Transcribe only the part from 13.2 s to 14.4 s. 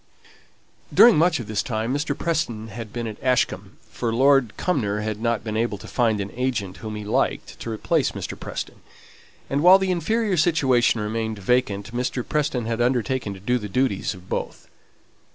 to do the duties of